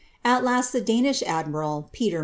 A; 0.25 0.41
last 0.41 0.71
the 0.71 0.81
Danish 0.81 1.21
admiral, 1.21 1.87
Peter 1.91 2.19